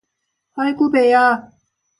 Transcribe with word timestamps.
“아이구 0.59 0.85
배야!” 0.93 1.21